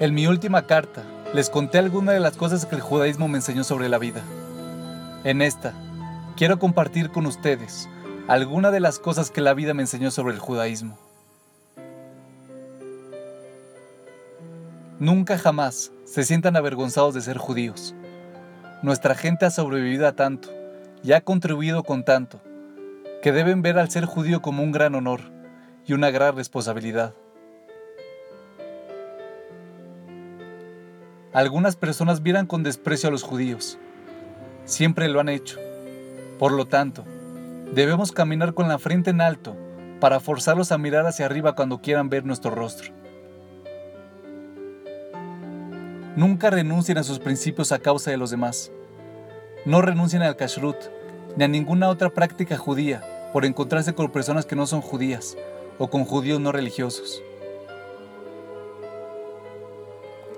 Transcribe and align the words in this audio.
En 0.00 0.12
mi 0.12 0.26
última 0.26 0.66
carta 0.66 1.04
les 1.34 1.48
conté 1.48 1.78
algunas 1.78 2.14
de 2.14 2.20
las 2.20 2.36
cosas 2.36 2.66
que 2.66 2.74
el 2.74 2.80
judaísmo 2.80 3.28
me 3.28 3.38
enseñó 3.38 3.62
sobre 3.62 3.88
la 3.88 3.98
vida. 3.98 4.22
En 5.22 5.40
esta, 5.40 5.72
quiero 6.36 6.58
compartir 6.58 7.12
con 7.12 7.26
ustedes 7.26 7.88
algunas 8.26 8.72
de 8.72 8.80
las 8.80 8.98
cosas 8.98 9.30
que 9.30 9.40
la 9.40 9.54
vida 9.54 9.72
me 9.72 9.82
enseñó 9.82 10.10
sobre 10.10 10.34
el 10.34 10.40
judaísmo. 10.40 10.98
Nunca 14.98 15.38
jamás 15.38 15.92
se 16.04 16.24
sientan 16.24 16.56
avergonzados 16.56 17.14
de 17.14 17.20
ser 17.20 17.38
judíos. 17.38 17.94
Nuestra 18.82 19.14
gente 19.14 19.46
ha 19.46 19.50
sobrevivido 19.50 20.08
a 20.08 20.16
tanto 20.16 20.48
y 21.04 21.12
ha 21.12 21.20
contribuido 21.20 21.84
con 21.84 22.04
tanto, 22.04 22.40
que 23.22 23.30
deben 23.30 23.62
ver 23.62 23.78
al 23.78 23.90
ser 23.90 24.06
judío 24.06 24.42
como 24.42 24.64
un 24.64 24.72
gran 24.72 24.96
honor 24.96 25.20
y 25.86 25.92
una 25.92 26.10
gran 26.10 26.34
responsabilidad. 26.34 27.14
Algunas 31.34 31.74
personas 31.74 32.20
miran 32.20 32.46
con 32.46 32.62
desprecio 32.62 33.08
a 33.08 33.12
los 33.12 33.24
judíos. 33.24 33.76
Siempre 34.66 35.08
lo 35.08 35.18
han 35.18 35.28
hecho. 35.28 35.58
Por 36.38 36.52
lo 36.52 36.68
tanto, 36.68 37.04
debemos 37.74 38.12
caminar 38.12 38.54
con 38.54 38.68
la 38.68 38.78
frente 38.78 39.10
en 39.10 39.20
alto 39.20 39.56
para 39.98 40.20
forzarlos 40.20 40.70
a 40.70 40.78
mirar 40.78 41.06
hacia 41.06 41.26
arriba 41.26 41.56
cuando 41.56 41.80
quieran 41.80 42.08
ver 42.08 42.24
nuestro 42.24 42.52
rostro. 42.52 42.92
Nunca 46.14 46.50
renuncien 46.50 46.98
a 46.98 47.02
sus 47.02 47.18
principios 47.18 47.72
a 47.72 47.80
causa 47.80 48.12
de 48.12 48.16
los 48.16 48.30
demás. 48.30 48.70
No 49.64 49.82
renuncien 49.82 50.22
al 50.22 50.36
kashrut 50.36 50.76
ni 51.36 51.42
a 51.42 51.48
ninguna 51.48 51.88
otra 51.88 52.10
práctica 52.10 52.56
judía 52.56 53.02
por 53.32 53.44
encontrarse 53.44 53.92
con 53.92 54.12
personas 54.12 54.46
que 54.46 54.54
no 54.54 54.68
son 54.68 54.82
judías 54.82 55.36
o 55.78 55.90
con 55.90 56.04
judíos 56.04 56.38
no 56.38 56.52
religiosos. 56.52 57.24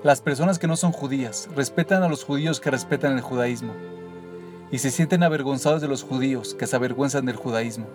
Las 0.07 0.21
personas 0.21 0.57
que 0.57 0.67
no 0.67 0.77
son 0.77 0.93
judías 0.93 1.49
respetan 1.53 2.01
a 2.01 2.07
los 2.07 2.23
judíos 2.23 2.61
que 2.61 2.71
respetan 2.71 3.11
el 3.11 3.19
judaísmo 3.19 3.73
y 4.71 4.77
se 4.77 4.89
sienten 4.89 5.21
avergonzados 5.21 5.81
de 5.81 5.89
los 5.89 6.01
judíos 6.01 6.55
que 6.55 6.65
se 6.65 6.77
avergüenzan 6.77 7.25
del 7.25 7.35
judaísmo. 7.35 7.87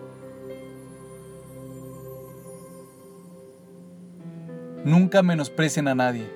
Nunca 4.85 5.23
menosprecien 5.23 5.89
a 5.89 5.95
nadie. 5.95 6.31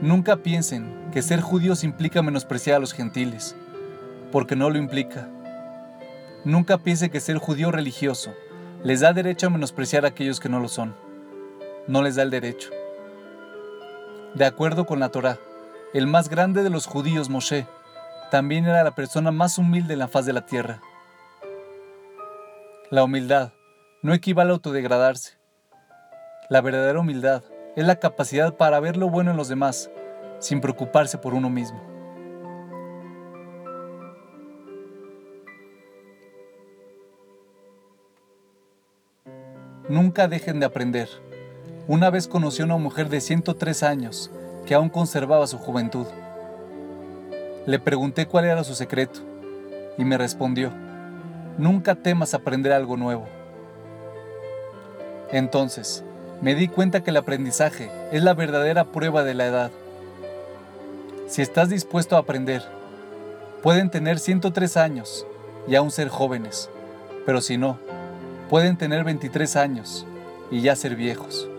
Nunca 0.00 0.38
piensen 0.38 1.10
que 1.12 1.20
ser 1.20 1.42
judíos 1.42 1.84
implica 1.84 2.22
menospreciar 2.22 2.76
a 2.76 2.80
los 2.80 2.94
gentiles, 2.94 3.54
porque 4.32 4.56
no 4.56 4.70
lo 4.70 4.78
implica. 4.78 5.28
Nunca 6.46 6.78
piensen 6.78 7.10
que 7.10 7.20
ser 7.20 7.36
judío 7.36 7.70
religioso 7.70 8.32
les 8.82 9.00
da 9.00 9.12
derecho 9.12 9.48
a 9.48 9.50
menospreciar 9.50 10.06
a 10.06 10.08
aquellos 10.08 10.40
que 10.40 10.48
no 10.48 10.60
lo 10.60 10.68
son. 10.68 10.94
No 11.88 12.00
les 12.00 12.14
da 12.14 12.22
el 12.22 12.30
derecho. 12.30 12.70
De 14.34 14.44
acuerdo 14.44 14.84
con 14.84 14.98
la 14.98 15.10
Torá, 15.10 15.38
el 15.92 16.08
más 16.08 16.28
grande 16.28 16.64
de 16.64 16.70
los 16.70 16.86
judíos, 16.86 17.28
Moshe, 17.28 17.68
también 18.32 18.64
era 18.64 18.82
la 18.82 18.90
persona 18.90 19.30
más 19.30 19.58
humilde 19.58 19.92
en 19.92 20.00
la 20.00 20.08
faz 20.08 20.26
de 20.26 20.32
la 20.32 20.44
tierra. 20.44 20.80
La 22.90 23.04
humildad 23.04 23.52
no 24.02 24.12
equivale 24.12 24.50
a 24.50 24.54
autodegradarse. 24.54 25.38
La 26.50 26.60
verdadera 26.60 26.98
humildad 26.98 27.44
es 27.76 27.86
la 27.86 28.00
capacidad 28.00 28.56
para 28.56 28.80
ver 28.80 28.96
lo 28.96 29.08
bueno 29.08 29.30
en 29.30 29.36
los 29.36 29.46
demás, 29.46 29.88
sin 30.40 30.60
preocuparse 30.60 31.16
por 31.16 31.32
uno 31.32 31.48
mismo. 31.48 31.80
Nunca 39.88 40.26
dejen 40.26 40.58
de 40.58 40.66
aprender. 40.66 41.08
Una 41.86 42.08
vez 42.08 42.28
conocí 42.28 42.62
a 42.62 42.64
una 42.64 42.78
mujer 42.78 43.10
de 43.10 43.20
103 43.20 43.82
años 43.82 44.30
que 44.64 44.72
aún 44.72 44.88
conservaba 44.88 45.46
su 45.46 45.58
juventud. 45.58 46.06
Le 47.66 47.78
pregunté 47.78 48.24
cuál 48.24 48.46
era 48.46 48.64
su 48.64 48.74
secreto 48.74 49.20
y 49.98 50.04
me 50.06 50.16
respondió, 50.16 50.72
nunca 51.58 51.94
temas 51.94 52.32
aprender 52.32 52.72
algo 52.72 52.96
nuevo. 52.96 53.26
Entonces, 55.30 56.02
me 56.40 56.54
di 56.54 56.68
cuenta 56.68 57.04
que 57.04 57.10
el 57.10 57.18
aprendizaje 57.18 57.90
es 58.12 58.22
la 58.22 58.32
verdadera 58.32 58.84
prueba 58.84 59.22
de 59.22 59.34
la 59.34 59.44
edad. 59.44 59.70
Si 61.28 61.42
estás 61.42 61.68
dispuesto 61.68 62.16
a 62.16 62.20
aprender, 62.20 62.62
pueden 63.62 63.90
tener 63.90 64.18
103 64.20 64.78
años 64.78 65.26
y 65.68 65.74
aún 65.74 65.90
ser 65.90 66.08
jóvenes, 66.08 66.70
pero 67.26 67.42
si 67.42 67.58
no, 67.58 67.78
pueden 68.48 68.78
tener 68.78 69.04
23 69.04 69.56
años 69.56 70.06
y 70.50 70.62
ya 70.62 70.76
ser 70.76 70.96
viejos. 70.96 71.50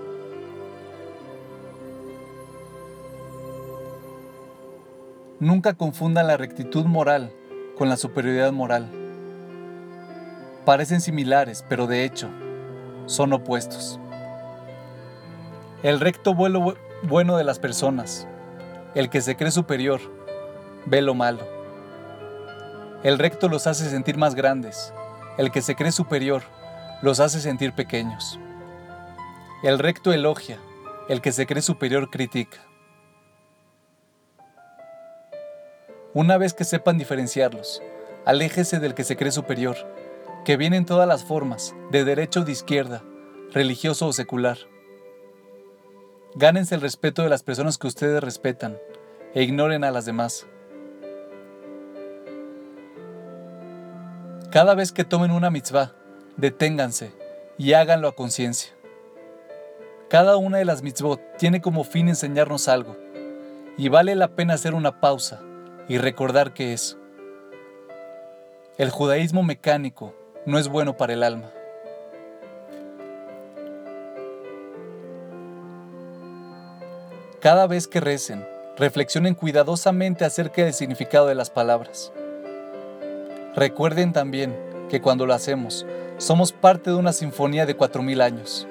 Nunca 5.41 5.73
confundan 5.73 6.27
la 6.27 6.37
rectitud 6.37 6.85
moral 6.85 7.29
con 7.77 7.89
la 7.89 7.97
superioridad 7.97 8.53
moral. 8.53 8.89
Parecen 10.63 11.01
similares, 11.01 11.65
pero 11.67 11.87
de 11.87 12.05
hecho, 12.05 12.29
son 13.05 13.33
opuestos. 13.33 13.99
El 15.83 15.99
recto 15.99 16.33
vuelo 16.33 16.75
bueno 17.03 17.35
de 17.35 17.43
las 17.43 17.59
personas, 17.59 18.25
el 18.95 19.09
que 19.09 19.19
se 19.19 19.35
cree 19.35 19.51
superior, 19.51 19.99
ve 20.85 21.01
lo 21.01 21.13
malo. 21.13 21.45
El 23.03 23.19
recto 23.19 23.49
los 23.49 23.67
hace 23.67 23.89
sentir 23.89 24.17
más 24.17 24.35
grandes, 24.35 24.93
el 25.37 25.51
que 25.51 25.61
se 25.61 25.75
cree 25.75 25.91
superior 25.91 26.43
los 27.01 27.19
hace 27.19 27.41
sentir 27.41 27.73
pequeños. 27.73 28.39
El 29.63 29.79
recto 29.79 30.13
elogia, 30.13 30.59
el 31.09 31.19
que 31.19 31.33
se 31.33 31.45
cree 31.45 31.61
superior 31.61 32.09
critica. 32.09 32.59
Una 36.15 36.37
vez 36.37 36.53
que 36.53 36.63
sepan 36.63 36.97
diferenciarlos, 36.97 37.83
aléjese 38.23 38.79
del 38.79 38.93
que 38.93 39.03
se 39.03 39.17
cree 39.17 39.33
superior, 39.33 39.75
que 40.45 40.55
viene 40.55 40.77
en 40.77 40.85
todas 40.85 41.09
las 41.09 41.25
formas, 41.25 41.75
de 41.91 42.05
derecha 42.05 42.39
o 42.39 42.45
de 42.45 42.53
izquierda, 42.53 43.03
religioso 43.51 44.07
o 44.07 44.13
secular. 44.13 44.57
Gánense 46.35 46.73
el 46.73 46.79
respeto 46.79 47.21
de 47.21 47.27
las 47.27 47.43
personas 47.43 47.77
que 47.77 47.87
ustedes 47.87 48.23
respetan 48.23 48.77
e 49.33 49.43
ignoren 49.43 49.83
a 49.83 49.91
las 49.91 50.05
demás. 50.05 50.47
Cada 54.51 54.73
vez 54.73 54.93
que 54.93 55.03
tomen 55.03 55.31
una 55.31 55.49
mitzvah, 55.49 55.95
deténganse 56.37 57.11
y 57.57 57.73
háganlo 57.73 58.07
a 58.07 58.15
conciencia. 58.15 58.71
Cada 60.07 60.37
una 60.37 60.59
de 60.59 60.65
las 60.65 60.81
mitzvot 60.81 61.19
tiene 61.35 61.59
como 61.59 61.83
fin 61.83 62.07
enseñarnos 62.07 62.69
algo, 62.69 62.95
y 63.77 63.89
vale 63.89 64.15
la 64.15 64.29
pena 64.29 64.53
hacer 64.53 64.75
una 64.75 65.01
pausa 65.01 65.41
y 65.87 65.97
recordar 65.97 66.53
que 66.53 66.73
es. 66.73 66.97
El 68.77 68.89
judaísmo 68.89 69.43
mecánico 69.43 70.13
no 70.45 70.59
es 70.59 70.67
bueno 70.67 70.97
para 70.97 71.13
el 71.13 71.23
alma. 71.23 71.51
Cada 77.39 77.67
vez 77.67 77.87
que 77.87 77.99
recen, 77.99 78.45
reflexionen 78.77 79.35
cuidadosamente 79.35 80.25
acerca 80.25 80.63
del 80.63 80.73
significado 80.73 81.27
de 81.27 81.35
las 81.35 81.49
palabras. 81.49 82.11
Recuerden 83.55 84.13
también 84.13 84.55
que 84.89 84.99
cuando 84.99 85.25
lo 85.25 85.33
hacemos, 85.33 85.85
somos 86.17 86.51
parte 86.51 86.89
de 86.89 86.95
una 86.95 87.13
sinfonía 87.13 87.65
de 87.65 87.75
cuatro 87.75 88.01
mil 88.01 88.21
años, 88.21 88.67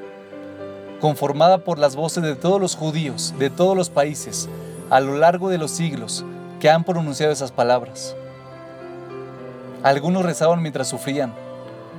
conformada 1.00 1.58
por 1.58 1.78
las 1.78 1.96
voces 1.96 2.22
de 2.22 2.34
todos 2.34 2.60
los 2.60 2.76
judíos 2.76 3.34
de 3.38 3.50
todos 3.50 3.76
los 3.76 3.90
países 3.90 4.48
a 4.90 5.00
lo 5.00 5.18
largo 5.18 5.50
de 5.50 5.58
los 5.58 5.70
siglos 5.70 6.24
que 6.64 6.70
han 6.70 6.82
pronunciado 6.82 7.30
esas 7.30 7.52
palabras. 7.52 8.16
Algunos 9.82 10.24
rezaban 10.24 10.62
mientras 10.62 10.88
sufrían, 10.88 11.34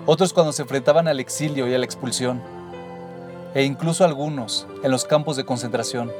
otros 0.07 0.33
cuando 0.33 0.53
se 0.53 0.63
enfrentaban 0.63 1.07
al 1.07 1.19
exilio 1.19 1.67
y 1.67 1.75
a 1.75 1.77
la 1.77 1.85
expulsión, 1.85 2.41
e 3.53 3.61
incluso 3.61 4.03
algunos 4.03 4.66
en 4.81 4.90
los 4.90 5.05
campos 5.05 5.37
de 5.37 5.45
concentración. 5.45 6.11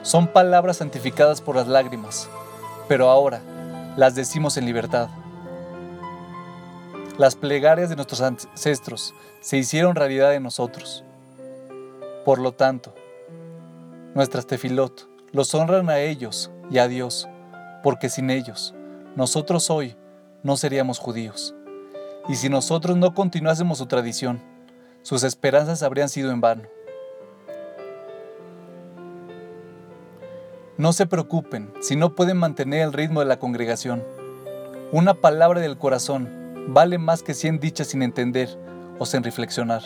Son 0.00 0.26
palabras 0.26 0.78
santificadas 0.78 1.42
por 1.42 1.56
las 1.56 1.68
lágrimas, 1.68 2.30
pero 2.88 3.10
ahora 3.10 3.42
las 3.98 4.14
decimos 4.14 4.56
en 4.56 4.64
libertad. 4.64 5.10
Las 7.18 7.36
plegarias 7.36 7.90
de 7.90 7.96
nuestros 7.96 8.22
ancestros 8.22 9.12
se 9.42 9.58
hicieron 9.58 9.96
realidad 9.96 10.34
en 10.34 10.44
nosotros. 10.44 11.04
Por 12.24 12.38
lo 12.38 12.52
tanto, 12.52 12.94
nuestras 14.14 14.46
tefilot 14.46 15.10
los 15.32 15.54
honran 15.54 15.90
a 15.90 15.98
ellos 15.98 16.50
y 16.70 16.78
a 16.78 16.88
Dios, 16.88 17.28
porque 17.82 18.08
sin 18.08 18.30
ellos, 18.30 18.74
nosotros 19.16 19.70
hoy 19.70 19.96
no 20.42 20.56
seríamos 20.56 20.98
judíos. 20.98 21.54
Y 22.28 22.36
si 22.36 22.48
nosotros 22.48 22.96
no 22.96 23.14
continuásemos 23.14 23.78
su 23.78 23.86
tradición, 23.86 24.40
sus 25.02 25.24
esperanzas 25.24 25.82
habrían 25.82 26.08
sido 26.08 26.30
en 26.30 26.40
vano. 26.40 26.62
No 30.78 30.92
se 30.92 31.06
preocupen 31.06 31.72
si 31.80 31.96
no 31.96 32.14
pueden 32.14 32.38
mantener 32.38 32.82
el 32.82 32.92
ritmo 32.92 33.20
de 33.20 33.26
la 33.26 33.38
congregación. 33.38 34.02
Una 34.92 35.14
palabra 35.14 35.60
del 35.60 35.76
corazón 35.76 36.66
vale 36.68 36.98
más 36.98 37.22
que 37.22 37.34
cien 37.34 37.58
dichas 37.58 37.88
sin 37.88 38.02
entender 38.02 38.48
o 38.98 39.06
sin 39.06 39.22
reflexionar. 39.22 39.82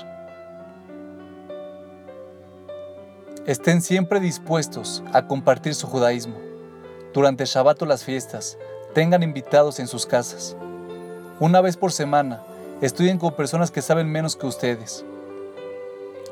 Estén 3.46 3.82
siempre 3.82 4.20
dispuestos 4.20 5.02
a 5.12 5.26
compartir 5.26 5.74
su 5.74 5.86
judaísmo. 5.86 6.53
Durante 7.14 7.44
Shabbat 7.44 7.80
o 7.80 7.86
las 7.86 8.02
fiestas, 8.02 8.58
tengan 8.92 9.22
invitados 9.22 9.78
en 9.78 9.86
sus 9.86 10.04
casas. 10.04 10.56
Una 11.38 11.60
vez 11.60 11.76
por 11.76 11.92
semana, 11.92 12.42
estudien 12.80 13.18
con 13.18 13.34
personas 13.34 13.70
que 13.70 13.82
saben 13.82 14.10
menos 14.10 14.34
que 14.34 14.48
ustedes. 14.48 15.04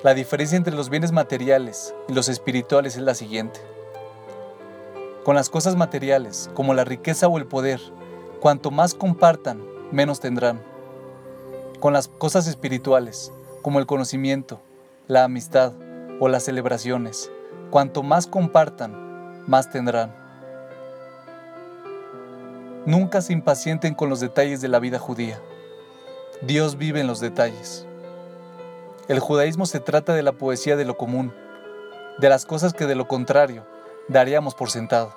La 0.02 0.12
diferencia 0.12 0.56
entre 0.56 0.74
los 0.74 0.90
bienes 0.90 1.12
materiales 1.12 1.94
y 2.08 2.14
los 2.14 2.28
espirituales 2.28 2.96
es 2.96 3.02
la 3.02 3.14
siguiente. 3.14 3.60
Con 5.24 5.36
las 5.36 5.48
cosas 5.48 5.76
materiales, 5.76 6.50
como 6.52 6.74
la 6.74 6.82
riqueza 6.82 7.28
o 7.28 7.38
el 7.38 7.46
poder, 7.46 7.80
cuanto 8.40 8.72
más 8.72 8.92
compartan, 8.92 9.62
menos 9.92 10.18
tendrán. 10.18 10.60
Con 11.78 11.92
las 11.92 12.08
cosas 12.08 12.48
espirituales, 12.48 13.32
como 13.62 13.78
el 13.78 13.86
conocimiento, 13.86 14.60
la 15.06 15.22
amistad 15.22 15.74
o 16.18 16.26
las 16.26 16.42
celebraciones, 16.42 17.30
cuanto 17.70 18.02
más 18.02 18.26
compartan, 18.26 19.46
más 19.46 19.70
tendrán. 19.70 20.21
Nunca 22.84 23.22
se 23.22 23.32
impacienten 23.32 23.94
con 23.94 24.10
los 24.10 24.18
detalles 24.18 24.60
de 24.60 24.66
la 24.66 24.80
vida 24.80 24.98
judía. 24.98 25.40
Dios 26.40 26.76
vive 26.76 27.00
en 27.00 27.06
los 27.06 27.20
detalles. 27.20 27.86
El 29.06 29.20
judaísmo 29.20 29.66
se 29.66 29.78
trata 29.78 30.14
de 30.14 30.24
la 30.24 30.32
poesía 30.32 30.74
de 30.74 30.84
lo 30.84 30.96
común, 30.96 31.32
de 32.18 32.28
las 32.28 32.44
cosas 32.44 32.72
que 32.72 32.86
de 32.86 32.96
lo 32.96 33.06
contrario 33.06 33.64
daríamos 34.08 34.56
por 34.56 34.68
sentado. 34.70 35.14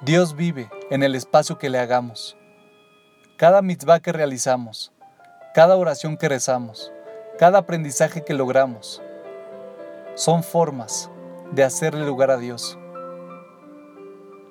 Dios 0.00 0.34
vive 0.34 0.70
en 0.90 1.02
el 1.02 1.14
espacio 1.14 1.58
que 1.58 1.68
le 1.68 1.78
hagamos. 1.78 2.38
Cada 3.36 3.60
mitzvah 3.60 4.00
que 4.00 4.12
realizamos, 4.12 4.92
cada 5.52 5.76
oración 5.76 6.16
que 6.16 6.30
rezamos, 6.30 6.90
cada 7.38 7.58
aprendizaje 7.58 8.24
que 8.24 8.32
logramos, 8.32 9.02
son 10.14 10.42
formas 10.42 11.10
de 11.52 11.64
hacerle 11.64 12.06
lugar 12.06 12.30
a 12.30 12.38
Dios. 12.38 12.78